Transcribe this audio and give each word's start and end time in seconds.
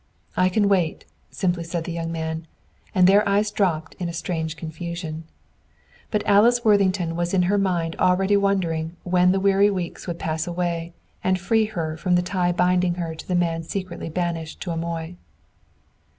"I 0.35 0.49
can 0.49 0.67
wait!" 0.67 1.05
simply 1.29 1.63
said 1.63 1.83
the 1.83 1.91
young 1.91 2.11
man, 2.11 2.47
and 2.95 3.05
their 3.05 3.29
eyes 3.29 3.51
dropped 3.51 3.93
in 3.99 4.09
a 4.09 4.13
strange 4.13 4.57
confusion. 4.57 5.25
But 6.09 6.25
Alice 6.25 6.65
Worthington 6.65 7.15
was 7.15 7.35
in 7.35 7.43
her 7.43 7.57
mind 7.59 7.95
already 7.99 8.35
wondering 8.35 8.95
when 9.03 9.31
the 9.31 9.39
weary 9.39 9.69
weeks 9.69 10.07
would 10.07 10.17
pass 10.17 10.47
away 10.47 10.95
and 11.23 11.39
free 11.39 11.65
her 11.65 11.97
from 11.97 12.15
the 12.15 12.23
tie 12.23 12.51
binding 12.51 12.95
her 12.95 13.13
to 13.13 13.27
the 13.27 13.35
man 13.35 13.61
secretly 13.61 14.09
banished 14.09 14.59
to 14.61 14.71
Amoy. 14.71 15.17